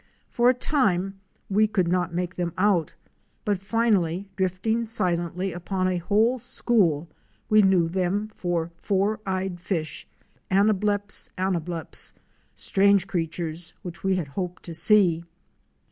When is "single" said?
15.13-15.21